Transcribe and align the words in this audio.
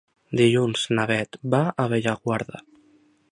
Dilluns 0.39 0.85
na 0.99 1.05
Bet 1.11 1.37
va 1.55 1.61
a 1.83 1.87
Bellaguarda. 1.93 2.65